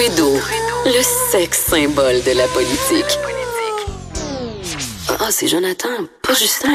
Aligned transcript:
Trudeau, 0.00 0.32
le 0.86 1.02
sexe 1.30 1.66
symbole 1.68 2.22
de 2.24 2.34
la 2.34 2.46
politique. 2.48 3.18
Ah, 5.10 5.28
c'est 5.30 5.46
Jonathan, 5.46 5.90
pas 6.22 6.32
Justin. 6.32 6.70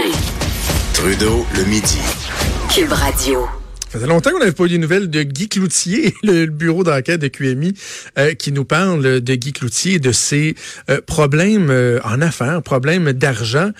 Trudeau, 0.94 1.44
le 1.56 1.64
midi. 1.64 1.98
Cube 2.72 2.92
Radio. 2.92 3.48
Ça 3.90 3.98
faisait 3.98 4.06
longtemps 4.06 4.30
qu'on 4.30 4.38
n'avait 4.38 4.52
pas 4.52 4.66
eu 4.66 4.70
des 4.70 4.78
nouvelles 4.78 5.10
de 5.10 5.24
Guy 5.24 5.50
Cloutier, 5.50 6.14
le 6.24 6.46
bureau 6.46 6.84
d'enquête 6.84 7.20
de 7.20 7.28
QMI, 7.28 7.74
euh, 8.20 8.36
qui 8.36 8.52
nous 8.52 8.64
parle 8.64 9.22
de 9.22 9.36
Guy 9.36 9.54
Cloutier, 9.54 9.98
de 9.98 10.12
ses 10.12 10.54
euh, 10.92 11.02
problèmes 11.02 11.72
euh, 11.72 12.00
en 12.04 12.22
affaires, 12.22 12.62
problèmes 12.62 13.12
d'argent. 13.12 13.72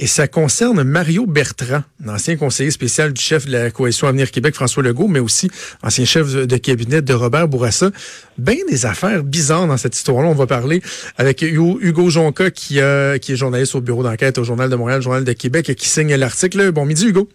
Et 0.00 0.06
ça 0.06 0.28
concerne 0.28 0.84
Mario 0.84 1.26
Bertrand, 1.26 1.82
ancien 2.06 2.36
conseiller 2.36 2.70
spécial 2.70 3.12
du 3.12 3.20
chef 3.20 3.46
de 3.46 3.52
la 3.52 3.70
coalition 3.70 4.06
Avenir 4.06 4.30
Québec, 4.30 4.54
François 4.54 4.82
Legault, 4.82 5.08
mais 5.08 5.18
aussi 5.18 5.50
ancien 5.82 6.04
chef 6.04 6.32
de 6.32 6.56
cabinet 6.56 7.02
de 7.02 7.12
Robert 7.14 7.48
Bourassa. 7.48 7.90
Ben 8.38 8.58
des 8.68 8.86
affaires 8.86 9.24
bizarres 9.24 9.66
dans 9.66 9.76
cette 9.76 9.96
histoire-là. 9.96 10.28
On 10.28 10.34
va 10.34 10.46
parler 10.46 10.82
avec 11.16 11.42
Hugo 11.42 12.10
Jonca, 12.10 12.50
qui, 12.50 12.74
qui 12.74 13.32
est 13.32 13.36
journaliste 13.36 13.74
au 13.74 13.80
bureau 13.80 14.04
d'enquête 14.04 14.38
au 14.38 14.44
Journal 14.44 14.70
de 14.70 14.76
Montréal, 14.76 15.02
Journal 15.02 15.24
de 15.24 15.32
Québec, 15.32 15.68
et 15.68 15.74
qui 15.74 15.88
signe 15.88 16.14
l'article. 16.14 16.70
Bon 16.70 16.84
midi, 16.84 17.06
Hugo. 17.08 17.28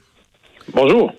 Bonjour. 0.73 1.13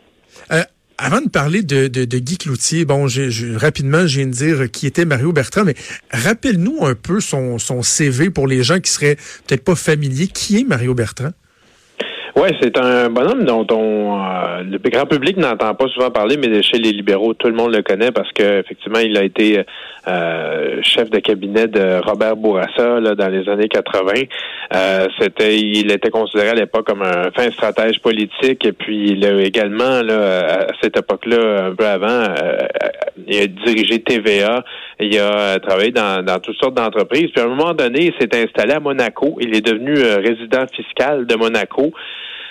Avant 1.05 1.21
de 1.21 1.29
parler 1.29 1.63
de, 1.63 1.87
de, 1.87 2.19
Guy 2.19 2.39
Cloutier, 2.39 2.87
bon, 2.87 3.09
je, 3.09 3.57
rapidement, 3.57 4.07
je 4.07 4.21
viens 4.21 4.27
de 4.27 4.33
dire 4.33 4.71
qui 4.71 4.87
était 4.87 5.05
Mario 5.05 5.33
Bertrand, 5.33 5.63
mais 5.63 5.75
rappelle-nous 6.11 6.87
un 6.87 6.95
peu 6.95 7.21
son, 7.21 7.59
son 7.59 7.83
CV 7.83 8.31
pour 8.31 8.47
les 8.47 8.63
gens 8.63 8.81
qui 8.81 8.91
seraient 8.91 9.19
peut-être 9.47 9.65
pas 9.65 9.75
familiers. 9.75 10.29
Qui 10.29 10.61
est 10.61 10.65
Mario 10.65 10.95
Bertrand? 10.95 11.33
Oui, 12.37 12.49
c'est 12.61 12.77
un 12.79 13.11
bonhomme 13.11 13.45
dont 13.45 13.65
on, 13.71 14.21
euh, 14.21 14.65
le 14.65 14.79
grand 14.91 15.07
public 15.07 15.37
n'entend 15.37 15.73
pas 15.77 15.87
souvent 15.87 16.11
parler, 16.11 16.37
mais 16.37 16.63
chez 16.63 16.79
les 16.79 16.91
libéraux, 16.91 17.33
tout 17.33 17.47
le 17.47 17.55
monde 17.55 17.73
le 17.73 17.83
connaît 17.83 18.11
parce 18.11 18.33
que 18.33 18.59
effectivement, 18.59 18.99
il 18.99 19.17
a 19.17 19.23
été 19.23 19.65
euh, 20.09 20.83
chef 20.83 21.11
de 21.11 21.21
cabinet 21.21 21.69
de 21.69 22.01
Robert 22.05 22.35
Bourassa 22.35 22.99
là, 22.99 23.15
dans 23.15 23.29
les 23.29 23.49
années 23.49 23.69
80. 23.69 24.13
Euh, 24.75 25.07
c'était, 25.21 25.61
il 25.61 25.93
était 25.93 26.11
considéré 26.11 26.49
à 26.49 26.55
l'époque 26.55 26.89
comme 26.89 27.03
un 27.03 27.31
fin 27.31 27.49
stratège 27.53 28.01
politique, 28.01 28.67
et 28.67 28.73
puis 28.73 29.13
il 29.13 29.25
a 29.25 29.41
également 29.41 30.03
là, 30.03 30.67
à 30.67 30.67
cette 30.83 30.97
époque-là, 30.97 31.67
un 31.67 31.75
peu 31.77 31.87
avant, 31.87 32.35
il 33.29 33.43
a 33.43 33.47
dirigé 33.47 34.03
TVA. 34.03 34.65
Il 35.01 35.19
a 35.19 35.59
travaillé 35.59 35.91
dans, 35.91 36.25
dans 36.25 36.39
toutes 36.39 36.57
sortes 36.57 36.75
d'entreprises. 36.75 37.31
Puis 37.33 37.41
à 37.41 37.45
un 37.45 37.49
moment 37.49 37.75
donné, 37.75 38.07
il 38.07 38.15
s'est 38.21 38.35
installé 38.37 38.75
à 38.75 38.81
Monaco. 38.81 39.37
Il 39.41 39.55
est 39.55 39.65
devenu 39.65 39.95
résident 39.95 40.67
fiscal 40.75 41.27
de 41.27 41.35
Monaco. 41.35 41.93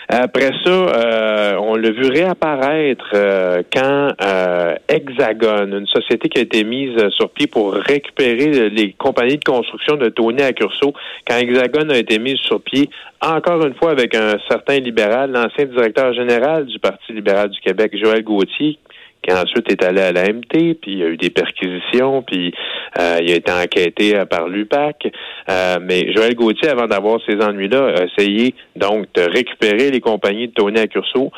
Après 0.09 0.51
ça, 0.63 0.69
euh, 0.69 1.55
on 1.59 1.75
l'a 1.75 1.91
vu 1.91 2.07
réapparaître 2.07 3.09
euh, 3.13 3.63
quand 3.73 4.09
euh, 4.21 4.75
Hexagone, 4.89 5.73
une 5.73 5.87
société 5.87 6.27
qui 6.29 6.39
a 6.39 6.41
été 6.41 6.63
mise 6.63 7.09
sur 7.11 7.29
pied 7.29 7.47
pour 7.47 7.73
récupérer 7.73 8.69
les 8.69 8.91
compagnies 8.93 9.37
de 9.37 9.43
construction 9.43 9.95
de 9.95 10.09
Tony 10.09 10.41
Accurso, 10.41 10.93
quand 11.25 11.37
Hexagone 11.37 11.91
a 11.91 11.97
été 11.97 12.19
mise 12.19 12.37
sur 12.37 12.61
pied, 12.61 12.89
encore 13.21 13.65
une 13.65 13.75
fois 13.75 13.91
avec 13.91 14.13
un 14.13 14.35
certain 14.49 14.79
libéral, 14.79 15.31
l'ancien 15.31 15.65
directeur 15.65 16.13
général 16.13 16.65
du 16.65 16.79
Parti 16.79 17.13
libéral 17.13 17.49
du 17.49 17.59
Québec, 17.61 17.97
Joël 17.97 18.23
Gauthier, 18.23 18.77
qui 19.23 19.33
ensuite 19.33 19.71
est 19.71 19.83
allé 19.83 20.01
à 20.01 20.11
la 20.11 20.23
MT, 20.31 20.75
puis 20.81 20.91
il 20.91 20.97
y 20.97 21.03
a 21.03 21.07
eu 21.07 21.17
des 21.17 21.29
perquisitions, 21.29 22.21
puis 22.23 22.53
euh, 22.99 23.19
il 23.21 23.31
a 23.31 23.35
été 23.35 23.51
enquêté 23.51 24.15
euh, 24.15 24.25
par 24.25 24.47
l'UPAC. 24.47 25.07
Euh, 25.49 25.77
mais 25.81 26.11
Joël 26.13 26.35
Gauthier, 26.35 26.69
avant 26.69 26.87
d'avoir 26.87 27.19
ces 27.25 27.41
ennuis-là, 27.41 27.95
a 27.95 28.03
essayé 28.03 28.53
donc 28.75 29.07
de 29.13 29.21
récupérer 29.21 29.91
les 29.91 30.01
compagnies 30.01 30.49
de 30.49 30.53
Tony 30.53 30.79
Accurso. 30.79 31.31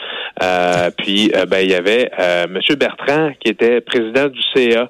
puis 0.98 1.32
ben, 1.48 1.60
il 1.62 1.72
y 1.72 1.76
avait 1.76 2.10
M. 2.18 2.60
Bertrand, 2.78 3.32
qui 3.40 3.52
était 3.52 3.82
président 3.82 4.28
du 4.28 4.42
CA. 4.54 4.90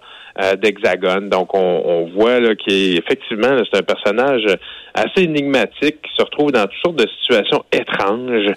d'Hexagone. 0.62 1.30
Donc, 1.30 1.54
on, 1.54 1.82
on 1.86 2.10
voit 2.14 2.42
là 2.42 2.56
qu'effectivement, 2.56 3.58
c'est 3.72 3.80
un 3.80 3.84
personnage 3.84 4.46
assez 4.94 5.24
énigmatique 5.24 6.02
qui 6.02 6.12
se 6.14 6.24
retrouve 6.24 6.52
dans 6.52 6.64
toutes 6.64 6.82
sortes 6.84 6.98
de 6.98 7.08
situations 7.22 7.64
étranges. 7.72 8.52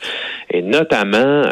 Et 0.51 0.61
notamment, 0.61 1.45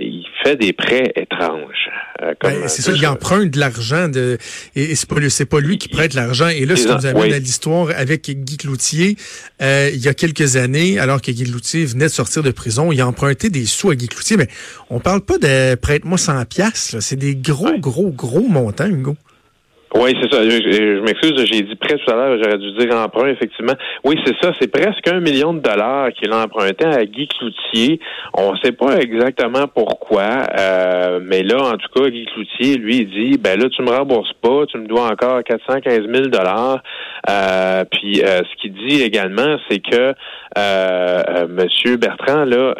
il 0.00 0.26
fait 0.42 0.56
des 0.56 0.72
prêts 0.72 1.12
étranges. 1.16 1.90
Euh, 2.22 2.34
ben, 2.40 2.68
c'est 2.68 2.82
ça, 2.82 2.92
il 2.94 3.06
emprunte 3.06 3.50
de 3.50 3.60
l'argent 3.60 4.08
de 4.08 4.38
et, 4.74 4.94
c'est 4.94 5.08
pas 5.08 5.16
c'est 5.28 5.44
pas 5.46 5.60
lui 5.60 5.78
qui 5.78 5.88
prête 5.88 6.14
l'argent. 6.14 6.48
Et 6.48 6.64
là, 6.64 6.76
ce 6.76 6.86
qui 6.86 6.94
nous 6.94 7.06
amène 7.06 7.32
à 7.32 7.38
l'histoire 7.38 7.88
avec 7.96 8.30
Guy 8.30 8.56
Cloutier, 8.56 9.16
euh, 9.60 9.90
il 9.92 10.00
y 10.00 10.08
a 10.08 10.14
quelques 10.14 10.56
années, 10.56 10.98
alors 10.98 11.20
que 11.20 11.30
Guy 11.30 11.44
Cloutier 11.44 11.84
venait 11.84 12.06
de 12.06 12.10
sortir 12.10 12.42
de 12.42 12.50
prison, 12.50 12.92
il 12.92 13.00
a 13.00 13.06
emprunté 13.06 13.50
des 13.50 13.66
sous 13.66 13.90
à 13.90 13.96
Guy 13.96 14.08
Cloutier. 14.08 14.36
Mais 14.36 14.48
on 14.90 15.00
parle 15.00 15.20
pas 15.20 15.38
de 15.38 15.74
prête-moi 15.74 16.18
100 16.18 16.44
piastres, 16.46 17.02
c'est 17.02 17.16
des 17.16 17.34
gros, 17.34 17.78
gros, 17.78 18.10
gros 18.10 18.48
montants, 18.48 18.86
Hugo. 18.86 19.16
Oui, 19.98 20.14
c'est 20.20 20.30
ça. 20.30 20.42
Je, 20.42 21.00
m'excuse, 21.00 21.32
j'ai 21.46 21.62
dit 21.62 21.74
prêt 21.74 21.96
tout 21.96 22.10
à 22.10 22.14
l'heure, 22.14 22.38
j'aurais 22.42 22.58
dû 22.58 22.70
dire 22.72 22.94
emprunt, 22.94 23.28
effectivement. 23.28 23.72
Oui, 24.04 24.16
c'est 24.26 24.34
ça, 24.42 24.52
c'est 24.60 24.70
presque 24.70 25.08
un 25.08 25.20
million 25.20 25.54
de 25.54 25.60
dollars 25.60 26.12
qu'il 26.12 26.30
a 26.32 26.44
emprunté 26.44 26.84
à 26.84 27.04
Guy 27.06 27.26
Cloutier. 27.28 28.00
On 28.34 28.52
ne 28.52 28.58
sait 28.58 28.72
pas 28.72 28.98
exactement 28.98 29.66
pourquoi, 29.74 30.42
euh, 30.58 31.20
mais 31.22 31.42
là, 31.42 31.62
en 31.62 31.76
tout 31.78 31.88
cas, 31.94 32.10
Guy 32.10 32.26
Cloutier, 32.26 32.76
lui, 32.76 32.98
il 32.98 33.08
dit, 33.08 33.38
ben 33.38 33.58
là, 33.58 33.70
tu 33.70 33.82
me 33.82 33.90
rembourses 33.90 34.34
pas, 34.42 34.66
tu 34.66 34.76
me 34.76 34.86
dois 34.86 35.10
encore 35.10 35.42
415 35.42 36.00
000 36.12 36.26
dollars. 36.26 36.82
Euh, 37.30 37.84
puis, 37.90 38.22
euh, 38.22 38.42
ce 38.42 38.60
qu'il 38.60 38.74
dit 38.74 39.02
également, 39.02 39.56
c'est 39.70 39.78
que 39.78 40.12
euh, 40.58 41.46
Monsieur 41.48 41.96
Bertrand 41.96 42.44
là 42.44 42.74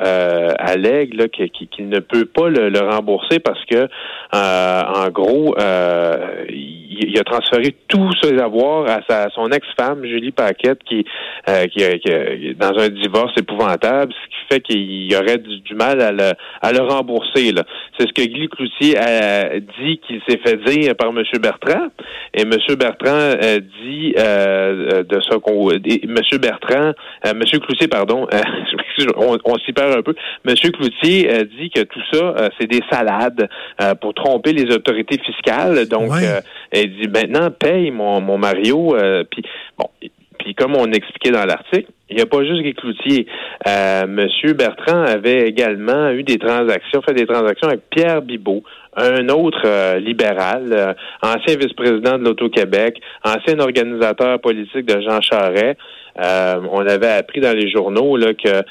allègue 0.59 1.15
là, 1.15 1.29
qu'il 1.29 1.89
ne 1.89 2.01
peut 2.01 2.27
pas 2.27 2.49
le, 2.49 2.79
rembourser 2.81 3.39
parce 3.41 3.65
que, 3.65 3.89
en 4.33 5.09
gros, 5.11 5.55
il, 6.99 7.19
a 7.19 7.25
transféré 7.25 7.75
tous 7.89 8.11
ses 8.23 8.39
avoirs 8.39 8.89
à, 8.89 9.01
sa, 9.09 9.29
son 9.31 9.49
ex-femme, 9.51 10.05
Julie 10.05 10.33
Paquette, 10.33 10.83
qui, 10.85 11.05
euh, 11.49 11.67
qui, 11.67 11.81
qui, 12.01 12.55
dans 12.55 12.79
un 12.79 12.89
divorce 12.89 13.33
épouvantable, 13.39 14.13
ce 14.13 14.29
qui 14.29 14.55
fait 14.55 14.61
qu'il 14.61 15.15
aurait 15.15 15.39
du, 15.39 15.75
mal 15.75 16.01
à 16.01 16.13
le, 16.13 16.33
à 16.63 16.73
le 16.73 16.81
rembourser. 16.81 17.53
C'est 17.99 18.09
ce 18.09 18.13
que 18.13 18.23
Guy 18.23 18.49
Cloutier 18.49 18.99
a 18.99 19.59
dit 19.59 19.99
qu'il 20.07 20.21
s'est 20.29 20.39
fait 20.45 20.57
dire 20.65 20.95
par 20.97 21.09
M. 21.09 21.23
Bertrand. 21.41 21.89
Et 22.35 22.43
M. 22.43 22.51
Bertrand 22.79 23.35
dit 23.83 24.15
euh, 24.19 25.03
de 25.03 25.21
ça 25.21 25.39
qu'on... 25.39 25.71
M. 25.71 26.39
Bertrand... 26.41 26.93
Euh, 27.27 27.31
M. 27.31 27.61
Cloutier, 27.61 27.89
pardon, 27.89 28.27
on, 29.17 29.39
on 29.45 29.59
s'y 29.59 29.73
perd 29.73 29.99
un 29.99 30.03
peu. 30.03 30.15
M. 30.47 30.55
Cloutier 30.55 31.45
dit 31.59 31.71
que 31.71 31.83
tout 31.83 32.01
ça, 32.13 32.51
c'est 32.59 32.71
des 32.71 32.81
salades 32.91 33.49
pour 34.01 34.15
tromper 34.15 34.53
les 34.53 34.73
autorités 34.75 35.19
fiscales. 35.19 35.87
Donc, 35.87 36.13
il 36.73 36.97
dit 36.97 37.09
maintenant 37.09 37.51
paye 37.51 37.91
mon, 37.91 38.21
mon 38.21 38.39
Mario. 38.39 38.97
Euh, 38.97 39.25
puis 39.31 39.43
bon, 39.79 39.89
puis 40.39 40.55
comme 40.55 40.77
on 40.77 40.91
expliquait 40.93 41.31
dans 41.31 41.45
l'article, 41.45 41.91
il 42.09 42.17
n'y 42.17 42.23
a 42.23 42.27
pas 42.27 42.45
juste 42.45 42.63
Guy 42.63 42.75
Cloutier. 42.75 43.27
Euh, 43.67 44.07
Monsieur 44.07 44.53
Bertrand 44.53 45.03
avait 45.03 45.49
également 45.49 46.11
eu 46.11 46.23
des 46.23 46.39
transactions, 46.39 47.03
fait 47.03 47.15
des 47.15 47.27
transactions 47.27 47.69
avec 47.69 47.91
Pierre 47.91 48.23
Bibot, 48.23 48.63
un 48.97 49.29
autre 49.29 49.63
euh, 49.67 49.99
libéral, 49.99 50.69
euh, 50.73 50.95
ancien 51.23 51.57
vice-président 51.57 52.19
de 52.19 52.25
l'Auto-Québec, 52.25 53.01
ancien 53.25 53.59
organisateur 53.59 54.41
politique 54.41 54.87
de 54.87 55.01
Jean 55.01 55.21
Charest. 55.21 55.77
Euh, 56.19 56.61
on 56.73 56.81
avait 56.87 57.11
appris 57.11 57.41
dans 57.41 57.55
les 57.55 57.71
journaux 57.71 58.17
là, 58.17 58.33
que 58.33 58.63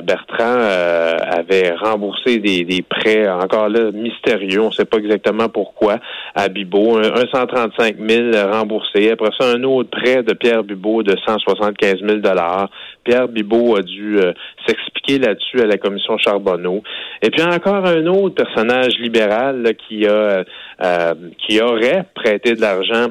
Bertrand 0.00 0.58
avait 0.58 1.74
remboursé 1.74 2.38
des, 2.38 2.64
des, 2.64 2.80
prêts 2.80 3.28
encore 3.28 3.68
là 3.68 3.90
mystérieux, 3.92 4.62
on 4.62 4.68
ne 4.68 4.72
sait 4.72 4.86
pas 4.86 4.96
exactement 4.96 5.50
pourquoi, 5.50 5.98
à 6.34 6.48
Bibot, 6.48 6.96
un, 6.96 7.26
135 7.30 7.96
000 7.98 8.30
remboursés. 8.50 9.10
Après 9.10 9.28
ça, 9.38 9.46
un 9.46 9.62
autre 9.64 9.90
prêt 9.90 10.22
de 10.22 10.32
Pierre 10.32 10.64
Bibot 10.64 11.02
de 11.02 11.14
175 11.26 11.96
000 12.00 12.20
dollars. 12.20 12.70
Pierre 13.04 13.28
Bibot 13.28 13.76
a 13.76 13.82
dû 13.82 14.18
s'expliquer 14.66 15.18
là-dessus 15.18 15.60
à 15.60 15.66
la 15.66 15.78
commission 15.78 16.18
Charbonneau. 16.18 16.82
Et 17.22 17.30
puis 17.30 17.42
encore 17.42 17.86
un 17.86 18.06
autre 18.06 18.34
personnage 18.34 18.94
libéral 18.98 19.74
qui 19.86 20.06
a 20.06 20.44
euh, 20.84 21.14
qui 21.38 21.58
aurait 21.60 22.04
prêté 22.14 22.54
de 22.54 22.60
l'argent 22.60 23.06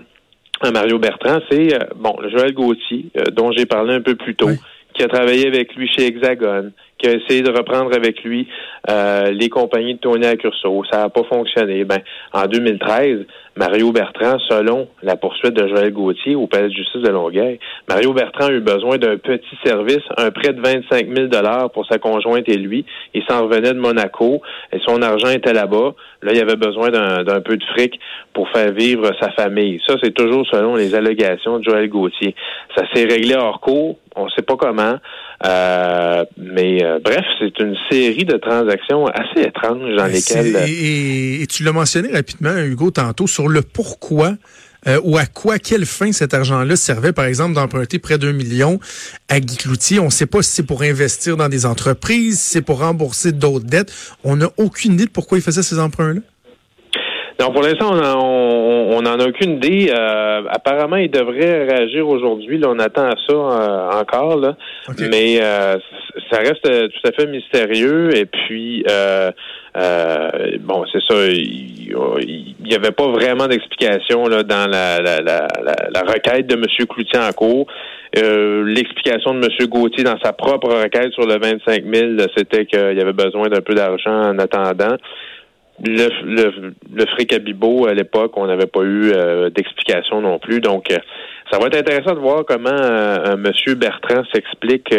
à 0.62 0.70
Mario 0.70 1.00
Bertrand, 1.00 1.40
c'est 1.50 1.74
euh, 1.74 1.80
bon 1.96 2.16
Joël 2.30 2.54
Gauthier, 2.54 3.06
euh, 3.18 3.24
dont 3.32 3.52
j'ai 3.52 3.66
parlé 3.66 3.96
un 3.96 4.02
peu 4.02 4.14
plus 4.14 4.36
tôt, 4.36 4.52
qui 4.94 5.04
a 5.04 5.08
travaillé 5.08 5.48
avec 5.48 5.74
lui 5.76 5.88
chez 5.88 6.06
Hexagone, 6.06 6.72
qui 7.06 7.12
a 7.12 7.14
essayé 7.18 7.42
de 7.42 7.52
reprendre 7.52 7.96
avec 7.96 8.24
lui 8.24 8.48
euh, 8.90 9.32
les 9.32 9.50
compagnies 9.50 9.96
de 9.96 10.00
Tony 10.00 10.26
Accurso. 10.26 10.84
Ça 10.92 10.98
n'a 10.98 11.10
pas 11.10 11.24
fonctionné. 11.24 11.84
Ben, 11.84 12.00
en 12.34 12.48
2013, 12.48 13.26
Mario 13.56 13.92
Bertrand, 13.92 14.38
selon 14.50 14.88
la 15.04 15.16
poursuite 15.16 15.54
de 15.54 15.68
Joël 15.68 15.92
Gauthier 15.94 16.36
au 16.36 16.48
palais 16.48 16.68
de 16.68 16.74
justice 16.74 17.02
de 17.02 17.10
Longueuil, 17.10 17.60
Mario 17.88 18.14
Bertrand 18.14 18.48
a 18.48 18.52
eu 18.52 18.60
besoin 18.60 18.98
d'un 18.98 19.18
petit 19.18 19.58
service, 19.64 20.02
un 20.18 20.32
prêt 20.32 20.54
de 20.54 20.62
25 20.62 21.08
000 21.16 21.28
dollars 21.28 21.70
pour 21.72 21.86
sa 21.86 22.00
conjointe 22.00 22.50
et 22.50 22.58
lui. 22.58 22.86
Il 23.14 23.24
s'en 23.30 23.44
revenait 23.44 23.74
de 23.74 23.80
Monaco 23.80 24.42
et 24.74 24.80
son 24.86 25.02
argent 25.02 25.30
était 25.30 25.54
là-bas. 25.54 25.94
Là, 26.24 26.32
il 26.34 26.42
avait 26.42 26.56
besoin 26.56 26.90
d'un 26.90 27.42
peu 27.42 27.56
de 27.56 27.64
fric 27.66 28.00
pour 28.34 28.50
faire 28.50 28.72
vivre 28.72 29.12
sa 29.22 29.32
famille. 29.32 29.80
Ça, 29.88 29.96
c'est 30.04 30.14
toujours 30.14 30.46
selon 30.52 30.76
les 30.76 30.96
allégations 30.96 31.60
de 31.60 31.64
Joël 31.64 31.88
Gauthier. 31.88 32.36
Ça 32.76 32.84
s'est 32.94 33.06
réglé 33.06 33.36
hors 33.36 33.62
cours. 33.62 34.00
On 34.16 34.26
ne 34.26 34.30
sait 34.32 34.42
pas 34.42 34.56
comment. 34.56 34.96
Euh, 35.44 36.24
mais 36.38 36.84
euh, 36.84 37.00
bref, 37.04 37.26
c'est 37.40 37.60
une 37.60 37.76
série 37.90 38.26
de 38.26 38.38
transactions 38.38 39.06
assez 39.08 39.48
étranges 39.48 39.96
dans 39.96 40.08
lesquelles. 40.08 40.56
Et, 40.68 41.42
et 41.42 41.48
tu 41.48 41.64
l'as 41.64 41.74
mentionné 41.74 42.12
rapidement, 42.14 42.56
Hugo, 42.58 42.92
tantôt, 42.92 43.28
sur 43.28 43.48
le 43.48 43.62
pourquoi 43.62 44.36
euh, 44.88 45.00
ou 45.04 45.18
à 45.18 45.26
quoi, 45.26 45.58
quelle 45.58 45.86
fin 45.86 46.12
cet 46.12 46.34
argent-là 46.34 46.76
servait, 46.76 47.12
par 47.12 47.26
exemple, 47.26 47.56
d'emprunter 47.56 47.98
près 47.98 48.18
d'un 48.18 48.34
million 48.34 48.80
à 49.30 49.40
Guy 49.40 49.58
Cloutier. 49.58 50.00
On 50.00 50.06
ne 50.06 50.10
sait 50.12 50.28
pas 50.28 50.44
si 50.44 50.52
c'est 50.52 50.64
pour 50.64 50.84
investir 50.84 51.38
dans 51.38 51.50
des 51.50 51.66
entreprises, 51.66 52.40
si 52.40 52.50
c'est 52.52 52.62
pour 52.62 52.80
rembourser 52.80 53.32
d'autres 53.32 53.66
dettes. 53.66 53.92
On 54.24 54.36
n'a 54.36 54.50
aucune 54.58 54.94
idée 54.94 55.06
de 55.06 55.10
pourquoi 55.10 55.38
il 55.40 55.42
faisait 55.42 55.64
ces 55.64 55.80
emprunts-là. 55.80 56.22
Non, 57.38 57.52
pour 57.52 57.64
l'instant, 57.64 57.92
on 57.92 59.02
n'en 59.02 59.20
a 59.20 59.28
aucune 59.28 59.58
idée. 59.58 59.92
Euh, 59.92 60.44
apparemment, 60.50 60.96
il 60.96 61.12
devrait 61.12 61.66
réagir 61.66 62.08
aujourd'hui. 62.08 62.62
on 62.66 62.80
attend 62.80 63.08
à 63.08 63.16
ça 63.28 63.34
euh, 63.34 63.92
encore, 64.00 64.38
là. 64.38 64.56
mais 65.12 65.40
euh, 65.42 65.76
ça 66.32 66.40
reste 66.40 66.64
tout 66.64 67.08
à 67.08 67.12
fait 67.12 67.28
mystérieux. 67.28 68.16
Et 68.16 68.26
puis, 68.26 68.86
bon, 70.62 70.86
c'est 70.94 71.02
ça. 71.10 71.28
Il 71.28 72.56
n'y 72.64 72.74
avait 72.74 72.92
pas 72.92 73.08
vraiment 73.08 73.48
d'explication 73.48 74.28
là 74.28 74.44
dans 74.44 74.70
la, 74.72 75.02
la, 75.02 75.20
la, 75.20 75.48
la, 75.62 76.02
requête 76.02 76.48
de 76.48 76.56
M. 76.56 76.64
Cloutier 76.88 77.20
en 77.20 77.34
cours. 77.34 77.68
L'explication 78.14 79.34
de 79.34 79.46
M. 79.46 79.68
Gauthier 79.68 80.06
dans 80.06 80.18
sa 80.24 80.32
propre 80.32 80.70
requête 80.70 81.12
sur 81.12 81.28
le 81.28 81.38
25 81.38 81.84
000, 81.84 82.12
c'était 82.36 82.66
qu'il 82.66 82.98
y 82.98 83.02
avait 83.02 83.14
besoin 83.14 83.50
d'un 83.50 83.62
peu 83.62 83.76
d'argent 83.76 84.30
en 84.30 84.40
attendant 84.40 84.96
le, 85.84 86.08
le, 86.24 86.74
le 86.94 87.06
fric 87.08 87.34
à 87.34 87.40
Bibo, 87.40 87.88
à 87.88 87.94
l'époque, 87.94 88.38
on 88.38 88.48
n'avait 88.48 88.66
pas 88.66 88.82
eu 88.82 89.12
euh, 89.12 89.50
d'explication 89.50 90.22
non 90.22 90.40
plus. 90.40 90.62
Donc, 90.62 90.92
euh, 90.92 90.98
ça 91.52 91.60
va 91.60 91.68
être 91.68 91.78
intéressant 91.78 92.16
de 92.16 92.20
voir 92.20 92.46
comment 92.46 92.70
euh, 92.70 93.36
M. 93.36 93.76
Bertrand 93.76 94.24
s'explique 94.34 94.90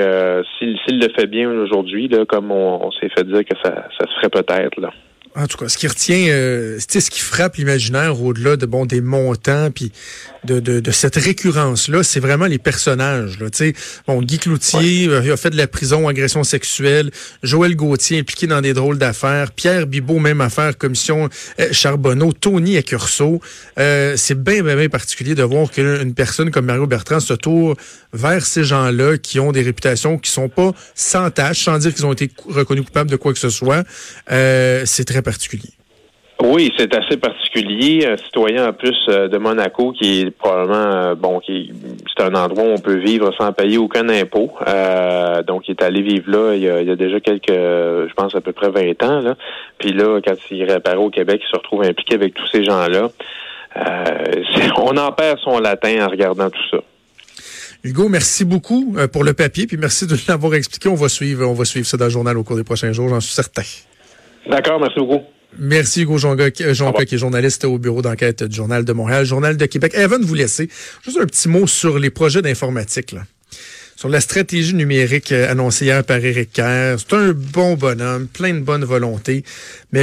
s'il, 0.58 0.78
s'il 0.86 1.00
le 1.00 1.08
fait 1.16 1.26
bien 1.26 1.50
aujourd'hui, 1.50 2.10
comme 2.28 2.52
on, 2.52 2.90
s'est 2.92 3.08
fait 3.08 3.24
dire 3.24 3.44
que 3.44 3.56
ça, 3.62 3.88
ça 3.98 4.06
se 4.06 4.14
ferait 4.16 4.30
peut-être. 4.30 4.80
là. 4.80 4.90
En 5.36 5.46
tout 5.46 5.58
cas, 5.58 5.68
ce 5.68 5.76
qui 5.76 5.86
retient, 5.86 6.28
euh, 6.28 6.78
ce 6.80 7.10
qui 7.10 7.20
frappe 7.20 7.56
l'imaginaire 7.56 8.22
au-delà 8.22 8.56
de 8.56 8.64
bon 8.64 8.86
des 8.86 9.02
montants 9.02 9.70
puis 9.70 9.92
de, 10.46 10.60
de, 10.60 10.80
de 10.80 10.90
cette 10.90 11.16
récurrence-là, 11.16 12.02
c'est 12.02 12.20
vraiment 12.20 12.46
les 12.46 12.58
personnages. 12.58 13.38
Là, 13.38 13.48
bon, 14.06 14.22
Guy 14.22 14.38
Cloutier 14.38 15.08
euh, 15.08 15.32
a 15.32 15.36
fait 15.36 15.50
de 15.50 15.56
la 15.56 15.66
prison, 15.66 16.08
agression 16.08 16.44
sexuelle. 16.44 17.10
Joël 17.42 17.76
Gauthier 17.76 18.18
impliqué 18.18 18.46
dans 18.46 18.60
des 18.60 18.72
drôles 18.72 18.98
d'affaires. 18.98 19.52
Pierre 19.52 19.86
Bibot, 19.86 20.18
même 20.18 20.40
affaire, 20.40 20.78
commission 20.78 21.28
euh, 21.60 21.68
Charbonneau. 21.72 22.32
Tony 22.32 22.76
Accurso. 22.76 23.40
Euh, 23.78 24.14
c'est 24.16 24.40
bien, 24.42 24.62
bien, 24.62 24.76
bien 24.76 24.88
particulier 24.88 25.34
de 25.34 25.42
voir 25.42 25.70
qu'une 25.70 26.14
personne 26.14 26.50
comme 26.50 26.66
Mario 26.66 26.86
Bertrand 26.86 27.20
se 27.20 27.34
tourne 27.34 27.74
vers 28.12 28.46
ces 28.46 28.64
gens-là 28.64 29.18
qui 29.18 29.40
ont 29.40 29.52
des 29.52 29.62
réputations 29.62 30.16
qui 30.18 30.30
sont 30.30 30.48
pas 30.48 30.72
sans 30.94 31.30
tâche, 31.30 31.64
sans 31.64 31.78
dire 31.78 31.92
qu'ils 31.92 32.06
ont 32.06 32.12
été 32.12 32.30
reconnus 32.48 32.84
coupables 32.84 33.10
de 33.10 33.16
quoi 33.16 33.32
que 33.32 33.38
ce 33.38 33.50
soit. 33.50 33.84
C'est 34.28 35.04
très 35.04 35.22
particulier? 35.26 35.74
Oui, 36.42 36.70
c'est 36.76 36.94
assez 36.94 37.16
particulier. 37.16 38.06
Un 38.06 38.16
citoyen 38.18 38.68
en 38.68 38.72
plus 38.72 38.96
euh, 39.08 39.26
de 39.26 39.38
Monaco 39.38 39.92
qui 39.92 40.20
est 40.20 40.30
probablement 40.30 40.74
euh, 40.74 41.14
bon, 41.14 41.40
qui 41.40 41.72
c'est 42.14 42.22
un 42.22 42.34
endroit 42.34 42.64
où 42.64 42.72
on 42.72 42.78
peut 42.78 42.98
vivre 42.98 43.32
sans 43.38 43.52
payer 43.52 43.78
aucun 43.78 44.08
impôt. 44.10 44.50
Euh, 44.66 45.42
donc 45.42 45.66
il 45.66 45.72
est 45.72 45.82
allé 45.82 46.02
vivre 46.02 46.30
là 46.30 46.54
il 46.54 46.62
y, 46.62 46.68
a, 46.68 46.82
il 46.82 46.88
y, 46.88 46.90
a, 46.90 46.96
déjà 46.96 47.20
quelques, 47.20 47.48
je 47.48 48.14
pense 48.14 48.34
à 48.34 48.42
peu 48.42 48.52
près 48.52 48.70
20 48.70 49.02
ans 49.02 49.20
là. 49.20 49.34
Puis 49.78 49.92
là, 49.92 50.20
quand 50.22 50.34
il 50.50 50.64
réapparaît 50.64 50.96
au 50.98 51.10
Québec, 51.10 51.40
il 51.42 51.50
se 51.50 51.56
retrouve 51.56 51.82
impliqué 51.82 52.14
avec 52.14 52.34
tous 52.34 52.46
ces 52.52 52.64
gens-là. 52.64 53.10
on 54.78 54.96
en 54.96 55.12
perd 55.12 55.38
son 55.40 55.58
latin 55.58 56.06
en 56.06 56.08
regardant 56.08 56.50
tout 56.50 56.68
ça. 56.70 56.78
Hugo, 57.84 58.08
merci 58.08 58.44
beaucoup 58.44 58.96
pour 59.12 59.22
le 59.22 59.34
papier, 59.34 59.66
puis 59.66 59.76
merci 59.76 60.06
de 60.06 60.16
l'avoir 60.28 60.54
expliqué. 60.54 60.88
On 60.88 60.94
va 60.94 61.08
suivre, 61.08 61.46
on 61.46 61.52
va 61.52 61.64
suivre 61.64 61.86
ça 61.86 61.96
dans 61.96 62.06
le 62.06 62.10
journal 62.10 62.38
au 62.38 62.42
cours 62.42 62.56
des 62.56 62.64
prochains 62.64 62.92
jours, 62.92 63.08
j'en 63.08 63.20
suis 63.20 63.34
certain. 63.34 63.62
D'accord, 64.48 64.80
merci 64.80 64.98
beaucoup. 64.98 65.22
Merci 65.58 66.02
Hugo 66.02 66.18
Jean, 66.18 66.36
Jean 66.36 66.92
qui 66.92 67.14
est 67.14 67.18
journaliste 67.18 67.64
au 67.64 67.78
bureau 67.78 68.02
d'enquête 68.02 68.44
du 68.44 68.54
Journal 68.54 68.84
de 68.84 68.92
Montréal, 68.92 69.24
Journal 69.24 69.56
de 69.56 69.66
Québec. 69.66 69.92
Evan, 69.94 70.22
vous 70.22 70.34
laisser 70.34 70.68
juste 71.02 71.18
un 71.18 71.24
petit 71.24 71.48
mot 71.48 71.66
sur 71.66 71.98
les 71.98 72.10
projets 72.10 72.42
d'informatique. 72.42 73.16
Sur 73.96 74.10
la 74.10 74.20
stratégie 74.20 74.74
numérique 74.74 75.32
euh, 75.32 75.50
annoncée 75.50 75.86
hier 75.86 76.04
par 76.04 76.22
Éric 76.22 76.52
Kerr. 76.52 76.96
C'est 76.98 77.16
un 77.16 77.32
bon 77.32 77.76
bonhomme, 77.76 78.26
plein 78.28 78.52
de 78.52 78.60
bonne 78.60 78.84
volonté. 78.84 79.42
Mais 79.90 79.94